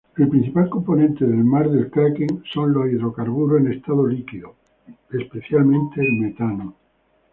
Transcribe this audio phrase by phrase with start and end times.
[0.17, 4.55] El principal componente del mar del Kraken son hidrocarburos en estado líquido,
[5.11, 6.75] especialmente metano.